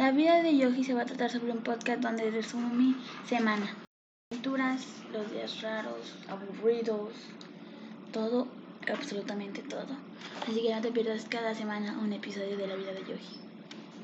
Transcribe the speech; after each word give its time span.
La 0.00 0.12
vida 0.12 0.42
de 0.42 0.56
Yogi 0.56 0.82
se 0.82 0.94
va 0.94 1.02
a 1.02 1.04
tratar 1.04 1.30
sobre 1.30 1.52
un 1.52 1.62
podcast 1.62 2.00
donde 2.00 2.30
resumo 2.30 2.70
mi 2.70 2.96
semana. 3.28 3.76
Aventuras, 4.32 4.86
los 5.12 5.30
días 5.30 5.60
raros, 5.60 6.16
aburridos, 6.26 7.12
todo, 8.10 8.48
absolutamente 8.90 9.60
todo. 9.60 9.94
Así 10.48 10.62
que 10.62 10.74
no 10.74 10.80
te 10.80 10.90
pierdas 10.90 11.26
cada 11.28 11.54
semana 11.54 11.98
un 11.98 12.14
episodio 12.14 12.56
de 12.56 12.66
la 12.66 12.76
vida 12.76 12.94
de 12.94 13.00
Yogi. 13.00 13.49